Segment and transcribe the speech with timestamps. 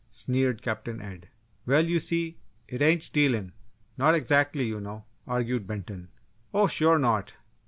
[0.09, 1.29] sneered Captain Ed.
[1.67, 3.53] "Well, you see, it ain't stealin'
[3.99, 6.07] not exactly, you know!" argued Benton.
[6.55, 7.33] "Oh sure not!